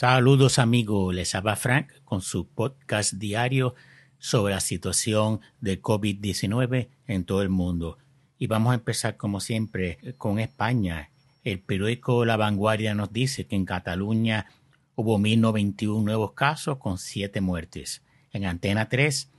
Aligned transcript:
Saludos 0.00 0.60
amigos, 0.60 1.12
les 1.12 1.34
habla 1.34 1.56
Frank 1.56 1.88
con 2.04 2.20
su 2.22 2.46
podcast 2.46 3.14
diario 3.14 3.74
sobre 4.20 4.54
la 4.54 4.60
situación 4.60 5.40
de 5.60 5.82
COVID-19 5.82 6.88
en 7.08 7.24
todo 7.24 7.42
el 7.42 7.48
mundo. 7.48 7.98
Y 8.38 8.46
vamos 8.46 8.70
a 8.70 8.74
empezar 8.74 9.16
como 9.16 9.40
siempre 9.40 9.98
con 10.16 10.38
España. 10.38 11.10
El 11.42 11.58
periódico 11.58 12.24
La 12.24 12.36
Vanguardia 12.36 12.94
nos 12.94 13.12
dice 13.12 13.48
que 13.48 13.56
en 13.56 13.64
Cataluña 13.64 14.46
hubo 14.94 15.18
1.091 15.18 16.04
nuevos 16.04 16.32
casos 16.32 16.78
con 16.78 16.96
7 16.96 17.40
muertes. 17.40 18.00
En 18.32 18.44
Antena 18.44 18.88
3, 18.88 19.32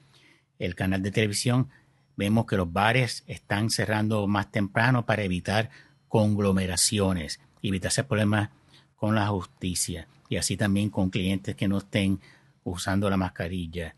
el 0.60 0.76
canal 0.76 1.02
de 1.02 1.12
televisión, 1.12 1.70
vemos 2.18 2.46
que 2.48 2.57
los 2.57 2.70
bares 2.73 3.23
están 3.28 3.70
cerrando 3.70 4.28
más 4.28 4.52
temprano 4.52 5.05
para 5.05 5.23
evitar 5.23 5.70
conglomeraciones, 6.10 7.39
evitarse 7.62 8.04
problemas 8.04 8.50
con 8.98 9.16
la 9.16 9.26
justicia 9.28 10.10
y 10.30 10.38
así 10.38 10.55
también 10.55 10.91
con 10.91 11.09
clientes 11.09 11.55
que 11.55 11.68
no 11.68 11.79
estén 11.79 12.21
usando 12.64 13.10
la 13.10 13.18
mascarilla. 13.18 13.96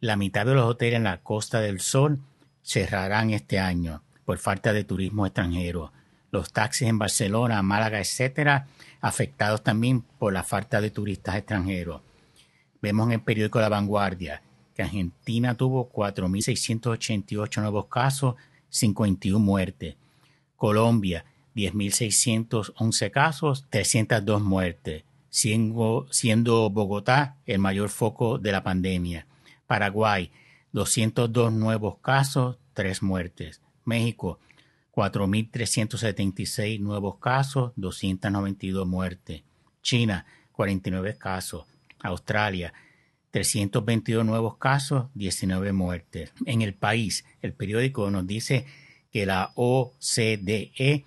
La 0.00 0.16
mitad 0.16 0.46
de 0.46 0.54
los 0.54 0.64
hoteles 0.64 0.98
en 0.98 1.04
la 1.04 1.20
Costa 1.20 1.60
del 1.60 1.80
Sol 1.80 2.20
cerrarán 2.62 3.30
este 3.30 3.58
año 3.58 4.02
por 4.24 4.38
falta 4.38 4.72
de 4.72 4.84
turismo 4.84 5.26
extranjero. 5.26 5.92
Los 6.30 6.52
taxis 6.52 6.88
en 6.88 6.98
Barcelona, 6.98 7.62
Málaga, 7.62 7.98
etcétera, 7.98 8.68
afectados 9.00 9.64
también 9.64 10.02
por 10.02 10.32
la 10.32 10.44
falta 10.44 10.80
de 10.80 10.90
turistas 10.90 11.34
extranjeros. 11.34 12.02
Vemos 12.80 13.08
en 13.08 13.14
el 13.14 13.20
periódico 13.22 13.60
La 13.60 13.68
Vanguardia 13.68 14.42
que 14.76 14.82
Argentina 14.82 15.56
tuvo 15.56 15.90
4.688 15.90 17.60
nuevos 17.62 17.86
casos, 17.86 18.36
51 18.68 19.44
muertes. 19.44 19.96
Colombia, 20.54 21.24
10.611 21.56 23.10
casos, 23.10 23.66
302 23.70 24.40
muertes 24.40 25.07
siendo, 25.30 26.70
Bogotá 26.70 27.36
el 27.46 27.58
mayor 27.58 27.88
foco 27.88 28.38
de 28.38 28.52
la 28.52 28.62
pandemia. 28.62 29.26
Paraguay, 29.66 30.30
202 30.72 31.52
nuevos 31.52 31.98
casos, 31.98 32.58
3 32.74 33.02
muertes. 33.02 33.60
México, 33.84 34.38
4.376 34.92 36.80
nuevos 36.80 37.18
casos, 37.18 37.72
292 37.76 38.86
muertes. 38.86 39.42
China, 39.82 40.26
49 40.52 41.16
casos. 41.16 41.66
Australia, 42.00 42.72
322 43.30 44.24
nuevos 44.24 44.56
casos, 44.56 45.06
19 45.14 45.72
muertes. 45.72 46.32
En 46.46 46.62
el 46.62 46.74
país, 46.74 47.24
el 47.42 47.52
periódico 47.52 48.10
nos 48.10 48.26
dice 48.26 48.66
que 49.10 49.26
la 49.26 49.52
OCDE 49.54 51.04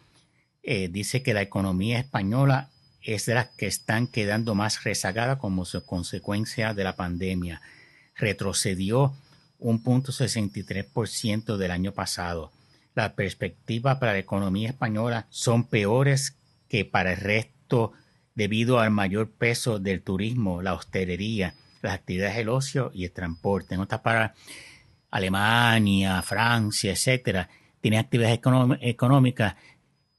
eh, 0.63 0.87
dice 0.89 1.23
que 1.23 1.33
la 1.33 1.41
economía 1.41 1.99
española 1.99 2.70
es 3.03 3.25
de 3.25 3.35
las 3.35 3.47
que 3.49 3.67
están 3.67 4.07
quedando 4.07 4.55
más 4.55 4.83
rezagadas 4.83 5.37
como 5.37 5.65
consecuencia 5.85 6.73
de 6.73 6.83
la 6.83 6.95
pandemia. 6.95 7.61
Retrocedió 8.15 9.15
un 9.59 9.83
punto 9.83 10.11
63% 10.11 11.57
del 11.57 11.71
año 11.71 11.93
pasado. 11.93 12.51
Las 12.93 13.13
perspectivas 13.13 13.97
para 13.97 14.13
la 14.13 14.19
economía 14.19 14.69
española 14.69 15.27
son 15.29 15.65
peores 15.65 16.37
que 16.67 16.85
para 16.85 17.13
el 17.13 17.17
resto 17.17 17.93
debido 18.35 18.79
al 18.79 18.91
mayor 18.91 19.29
peso 19.29 19.79
del 19.79 20.01
turismo, 20.01 20.61
la 20.61 20.73
hostelería, 20.73 21.55
las 21.81 21.93
actividades 21.93 22.37
del 22.37 22.49
ocio 22.49 22.91
y 22.93 23.05
el 23.05 23.11
transporte. 23.11 23.75
En 23.75 23.81
otras 23.81 24.01
palabras, 24.01 24.31
Alemania, 25.09 26.21
Francia, 26.21 26.91
etcétera, 26.91 27.49
tienen 27.81 27.99
actividades 27.99 28.39
económicas 28.81 29.55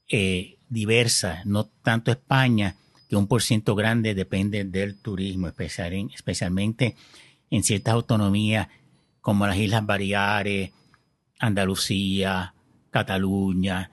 eh, 0.09 0.57
diversas, 0.73 1.45
no 1.45 1.65
tanto 1.65 2.11
España, 2.11 2.75
que 3.07 3.15
un 3.15 3.27
por 3.27 3.41
ciento 3.41 3.75
grande 3.75 4.15
depende 4.15 4.63
del 4.65 4.97
turismo, 4.97 5.47
especialmente 5.47 6.95
en 7.49 7.63
ciertas 7.63 7.93
autonomías 7.93 8.67
como 9.21 9.45
las 9.47 9.57
Islas 9.57 9.85
Baleares, 9.85 10.71
Andalucía, 11.39 12.53
Cataluña, 12.89 13.91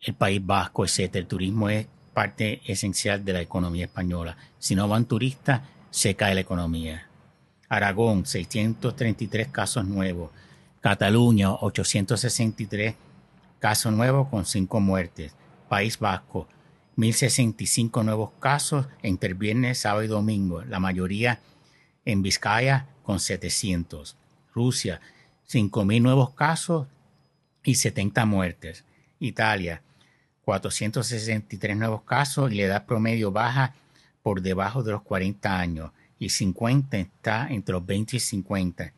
el 0.00 0.14
País 0.14 0.40
Vasco, 0.44 0.84
etc. 0.84 1.16
El 1.16 1.26
turismo 1.26 1.68
es 1.68 1.86
parte 2.14 2.62
esencial 2.64 3.24
de 3.24 3.32
la 3.32 3.40
economía 3.40 3.86
española. 3.86 4.36
Si 4.58 4.74
no 4.74 4.88
van 4.88 5.06
turistas, 5.06 5.62
se 5.90 6.14
cae 6.14 6.34
la 6.34 6.40
economía. 6.40 7.08
Aragón, 7.68 8.26
633 8.26 9.48
casos 9.48 9.84
nuevos. 9.84 10.30
Cataluña, 10.80 11.52
863 11.52 12.94
casos 13.58 13.92
nuevos 13.92 14.28
con 14.28 14.46
5 14.46 14.80
muertes. 14.80 15.34
País 15.68 15.98
Vasco, 15.98 16.48
1.065 16.96 18.04
nuevos 18.04 18.30
casos 18.40 18.88
entre 19.02 19.34
viernes, 19.34 19.78
sábado 19.80 20.02
y 20.02 20.06
domingo, 20.06 20.62
la 20.62 20.80
mayoría 20.80 21.40
en 22.04 22.22
Vizcaya 22.22 22.86
con 23.02 23.20
700. 23.20 24.16
Rusia, 24.54 25.00
5.000 25.48 26.00
nuevos 26.00 26.30
casos 26.30 26.86
y 27.62 27.74
70 27.74 28.24
muertes. 28.24 28.84
Italia, 29.18 29.82
463 30.44 31.76
nuevos 31.76 32.02
casos 32.02 32.50
y 32.52 32.56
la 32.56 32.62
edad 32.62 32.86
promedio 32.86 33.32
baja 33.32 33.74
por 34.22 34.40
debajo 34.40 34.82
de 34.82 34.92
los 34.92 35.02
40 35.02 35.58
años 35.58 35.90
y 36.18 36.30
50 36.30 36.96
está 36.96 37.48
entre 37.50 37.74
los 37.74 37.84
20 37.84 38.16
y 38.16 38.20
50. 38.20 38.92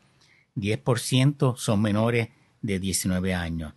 10% 0.55 1.57
son 1.57 1.81
menores 1.81 2.29
de 2.61 2.79
19 2.79 3.33
años 3.33 3.73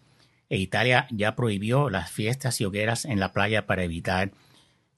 e 0.53 0.59
Italia 0.59 1.07
ya 1.11 1.35
prohibió 1.35 1.89
las 1.89 2.11
fiestas 2.11 2.61
y 2.61 2.67
hogueras 2.67 3.07
en 3.07 3.19
la 3.19 3.33
playa 3.33 3.67
para 3.67 3.85
evitar 3.85 4.33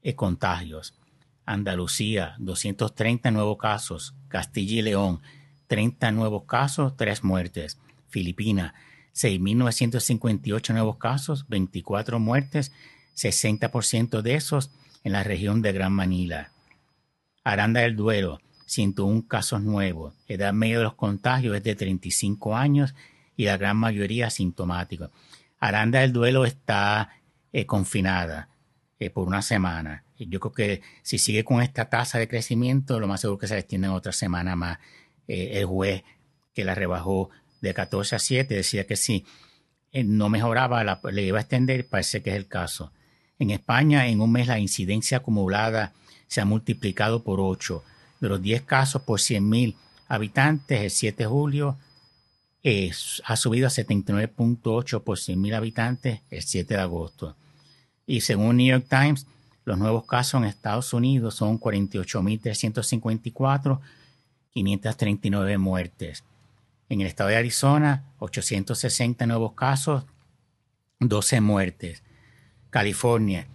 eh, 0.03 0.17
contagios. 0.17 0.99
Andalucía, 1.47 2.35
230 2.41 3.31
nuevos 3.31 3.57
casos. 3.59 4.17
Castilla 4.27 4.81
y 4.81 4.83
León, 4.83 5.21
30 5.69 6.11
nuevos 6.11 6.43
casos, 6.47 6.97
3 6.97 7.23
muertes. 7.23 7.79
Filipinas, 8.09 8.73
6.958 9.15 10.73
nuevos 10.73 10.97
casos, 10.97 11.47
24 11.47 12.19
muertes, 12.19 12.73
60% 13.15 14.23
de 14.23 14.35
esos 14.35 14.73
en 15.05 15.13
la 15.13 15.23
región 15.23 15.63
de 15.63 15.71
Gran 15.71 15.93
Manila. 15.93 16.51
Aranda 17.45 17.83
del 17.83 17.95
Duero, 17.95 18.41
101 18.67 19.29
casos 19.29 19.63
nuevos. 19.63 20.15
Edad 20.27 20.53
media 20.53 20.79
de 20.79 20.85
los 20.85 20.95
contagios 20.95 21.57
es 21.57 21.63
de 21.63 21.77
35 21.77 22.57
años 22.57 22.97
y 23.37 23.45
la 23.45 23.57
gran 23.57 23.77
mayoría 23.77 24.27
asintomáticos. 24.27 25.11
Aranda 25.65 26.01
del 26.01 26.13
Duelo 26.13 26.45
está 26.45 27.09
eh, 27.51 27.65
confinada 27.65 28.51
eh, 28.99 29.09
por 29.09 29.27
una 29.27 29.41
semana. 29.41 30.05
Yo 30.19 30.39
creo 30.39 30.53
que 30.53 30.83
si 31.03 31.17
sigue 31.17 31.43
con 31.43 31.63
esta 31.63 31.89
tasa 31.89 32.19
de 32.19 32.29
crecimiento, 32.29 33.01
lo 33.01 33.09
más 33.09 33.23
seguro 33.23 33.39
que 33.39 33.47
se 33.47 33.59
extienda 33.59 33.89
en 33.89 33.95
otra 33.95 34.13
semana 34.13 34.57
más. 34.57 34.79
Eh, 35.27 35.53
el 35.55 35.65
juez 35.65 36.05
que 36.53 36.65
la 36.65 36.75
rebajó 36.75 37.31
de 37.63 37.73
14 37.73 38.17
a 38.17 38.19
7 38.19 38.55
decía 38.55 38.87
que 38.87 38.97
si 38.97 39.25
no 40.05 40.29
mejoraba, 40.29 41.01
le 41.11 41.23
iba 41.23 41.39
a 41.39 41.41
extender, 41.41 41.87
parece 41.87 42.23
que 42.23 42.31
es 42.31 42.37
el 42.37 42.47
caso. 42.47 42.93
En 43.39 43.51
España, 43.51 44.07
en 44.09 44.21
un 44.21 44.33
mes, 44.33 44.49
la 44.49 44.59
incidencia 44.59 45.19
acumulada 45.19 45.95
se 46.27 46.43
ha 46.43 46.45
multiplicado 46.45 47.25
por 47.25 47.41
8. 47.41 47.83
De 48.21 48.29
los 48.29 48.43
10 48.43 48.63
casos 48.63 49.03
por 49.03 49.19
100.000 49.19 49.77
habitantes, 50.09 50.81
el 50.83 50.91
7 50.91 51.23
de 51.23 51.27
julio 51.27 51.79
ha 53.25 53.37
subido 53.37 53.67
a 53.67 53.71
79.8 53.71 55.03
por 55.03 55.19
100.000 55.19 55.55
habitantes 55.55 56.23
el 56.31 56.43
7 56.43 56.75
de 56.75 56.81
agosto. 56.81 57.37
Y 58.07 58.23
según 58.23 58.57
New 58.57 58.67
York 58.67 58.87
Times, 58.89 59.27
los 59.65 59.77
nuevos 59.79 60.07
casos 60.07 60.41
en 60.41 60.49
Estados 60.49 60.95
Unidos 60.95 61.35
son 61.35 61.61
48.354, 61.61 63.81
539 64.51 65.59
muertes. 65.59 66.25
En 66.89 67.03
el 67.03 67.07
estado 67.07 67.29
de 67.31 67.37
Arizona, 67.37 68.05
860 68.19 69.27
nuevos 69.27 69.53
casos, 69.53 70.05
12 71.01 71.43
muertes. 71.43 72.03
California, 72.71 73.47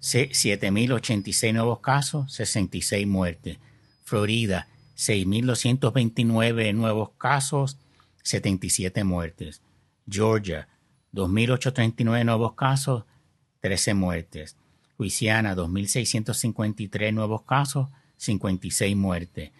7.086 0.00 1.52
nuevos 1.52 1.78
casos, 1.80 2.32
66 2.32 3.06
muertes. 3.06 3.58
Florida, 4.04 4.66
6.229 4.96 6.74
nuevos 6.74 7.10
casos, 7.16 7.78
77 8.22 9.04
muertes. 9.04 9.62
Georgia, 10.08 10.68
2.839 11.12 12.24
nuevos 12.24 12.54
casos, 12.54 13.04
13 13.60 13.94
muertes. 13.94 14.56
Luisiana, 14.98 15.54
2.653 15.56 17.12
nuevos 17.12 17.42
casos, 17.42 17.88
56 18.16 18.96
muertes. 18.96 19.50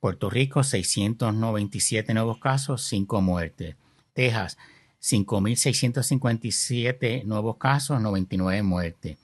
Puerto 0.00 0.30
Rico, 0.30 0.62
697 0.62 2.14
nuevos 2.14 2.38
casos, 2.38 2.82
5 2.84 3.20
muertes. 3.20 3.76
Texas, 4.12 4.56
5.657 5.02 7.24
nuevos 7.24 7.56
casos, 7.56 8.00
99 8.00 8.62
muertes. 8.62 9.18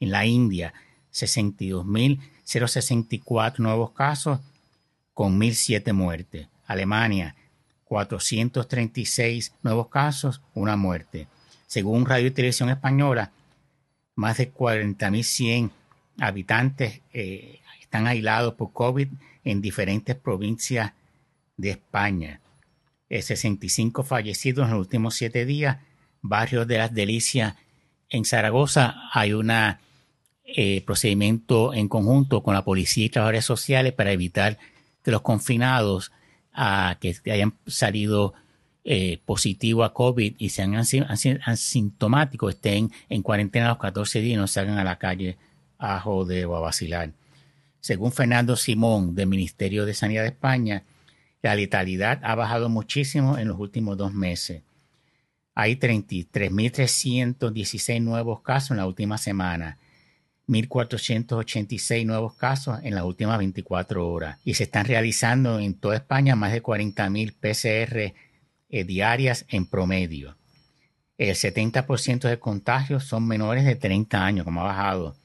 En 0.00 0.10
la 0.10 0.26
India, 0.26 0.74
62.064 1.12 3.58
nuevos 3.58 3.92
casos, 3.92 4.40
con 5.14 5.40
1.007 5.40 5.92
muertes. 5.92 6.48
Alemania, 6.66 7.36
436 7.88 9.54
nuevos 9.62 9.88
casos, 9.88 10.42
una 10.54 10.76
muerte. 10.76 11.26
Según 11.66 12.06
Radio 12.06 12.28
y 12.28 12.30
Televisión 12.30 12.68
Española, 12.68 13.32
más 14.14 14.38
de 14.38 14.52
40.100 14.52 15.70
habitantes 16.20 17.00
están 17.12 18.06
aislados 18.06 18.54
por 18.54 18.72
COVID 18.72 19.08
en 19.44 19.60
diferentes 19.60 20.16
provincias 20.16 20.92
de 21.56 21.70
España. 21.70 22.40
65 23.08 24.02
fallecidos 24.02 24.66
en 24.66 24.72
los 24.72 24.80
últimos 24.80 25.14
siete 25.14 25.46
días. 25.46 25.78
Barrio 26.20 26.66
de 26.66 26.78
las 26.78 26.92
Delicias 26.92 27.54
en 28.10 28.24
Zaragoza 28.24 28.96
hay 29.12 29.32
un 29.32 29.50
eh, 29.50 30.82
procedimiento 30.84 31.72
en 31.72 31.88
conjunto 31.88 32.42
con 32.42 32.54
la 32.54 32.64
policía 32.64 33.06
y 33.06 33.08
trabajadores 33.08 33.44
sociales 33.44 33.92
para 33.92 34.12
evitar 34.12 34.58
que 35.02 35.10
los 35.10 35.22
confinados 35.22 36.12
que 37.00 37.32
hayan 37.32 37.54
salido 37.66 38.34
eh, 38.84 39.18
positivo 39.26 39.84
a 39.84 39.92
COVID 39.92 40.36
y 40.38 40.48
sean 40.48 40.74
asintomáticos 40.74 42.54
estén 42.54 42.90
en 43.08 43.22
cuarentena 43.22 43.68
los 43.68 43.78
14 43.78 44.20
días 44.20 44.34
y 44.34 44.36
no 44.36 44.46
salgan 44.46 44.78
a 44.78 44.84
la 44.84 44.98
calle 44.98 45.36
a 45.78 46.00
joder 46.00 46.46
o 46.46 46.56
a 46.56 46.60
vacilar. 46.60 47.12
Según 47.80 48.12
Fernando 48.12 48.56
Simón 48.56 49.14
del 49.14 49.28
Ministerio 49.28 49.84
de 49.84 49.92
Sanidad 49.94 50.22
de 50.22 50.28
España, 50.28 50.84
la 51.42 51.54
letalidad 51.54 52.20
ha 52.24 52.34
bajado 52.34 52.68
muchísimo 52.68 53.38
en 53.38 53.46
los 53.48 53.60
últimos 53.60 53.96
dos 53.96 54.12
meses. 54.14 54.62
Hay 55.54 55.76
33.316 55.76 58.02
nuevos 58.02 58.40
casos 58.40 58.72
en 58.72 58.78
la 58.78 58.86
última 58.86 59.18
semana, 59.18 59.78
1.486 60.48 62.06
nuevos 62.06 62.34
casos 62.34 62.80
en 62.82 62.94
las 62.94 63.04
últimas 63.04 63.38
24 63.38 64.08
horas 64.08 64.38
y 64.44 64.54
se 64.54 64.64
están 64.64 64.86
realizando 64.86 65.60
en 65.60 65.74
toda 65.74 65.96
España 65.96 66.36
más 66.36 66.52
de 66.52 66.62
40.000 66.62 67.34
PCR 67.34 68.14
eh, 68.70 68.84
diarias 68.84 69.44
en 69.48 69.66
promedio. 69.66 70.36
El 71.18 71.34
70% 71.34 72.28
de 72.28 72.38
contagios 72.38 73.04
son 73.04 73.26
menores 73.26 73.64
de 73.64 73.76
30 73.76 74.24
años, 74.24 74.44
como 74.44 74.62
ha 74.62 74.64
bajado. 74.64 75.16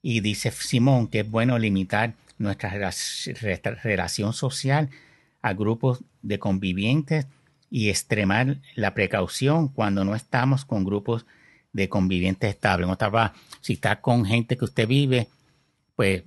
Y 0.00 0.20
dice 0.20 0.50
Simón 0.50 1.08
que 1.08 1.20
es 1.20 1.30
bueno 1.30 1.58
limitar 1.58 2.14
nuestra 2.38 2.70
relación 3.82 4.32
social 4.32 4.88
a 5.42 5.52
grupos 5.52 6.02
de 6.22 6.38
convivientes 6.38 7.26
y 7.70 7.90
extremar 7.90 8.58
la 8.74 8.94
precaución 8.94 9.68
cuando 9.68 10.04
no 10.04 10.14
estamos 10.14 10.64
con 10.64 10.84
grupos 10.84 11.26
de 11.76 11.88
convivientes 11.88 12.50
estables. 12.50 12.88
Si 13.60 13.74
está 13.74 14.00
con 14.00 14.24
gente 14.24 14.56
que 14.56 14.64
usted 14.64 14.88
vive, 14.88 15.28
pues 15.94 16.24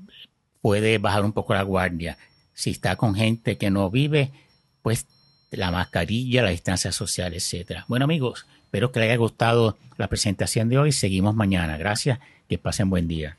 puede 0.61 0.99
bajar 0.99 1.25
un 1.25 1.33
poco 1.33 1.53
la 1.53 1.63
guardia. 1.63 2.17
Si 2.53 2.69
está 2.69 2.95
con 2.95 3.15
gente 3.15 3.57
que 3.57 3.71
no 3.71 3.89
vive, 3.89 4.31
pues 4.81 5.07
la 5.51 5.71
mascarilla, 5.71 6.43
la 6.43 6.51
distancia 6.51 6.91
social, 6.91 7.33
etcétera. 7.33 7.85
Bueno 7.87 8.05
amigos, 8.05 8.45
espero 8.63 8.91
que 8.91 8.99
les 8.99 9.09
haya 9.09 9.17
gustado 9.17 9.77
la 9.97 10.07
presentación 10.07 10.69
de 10.69 10.77
hoy. 10.77 10.91
Seguimos 10.91 11.35
mañana. 11.35 11.77
Gracias. 11.77 12.19
Que 12.47 12.57
pasen 12.57 12.89
buen 12.89 13.07
día. 13.07 13.37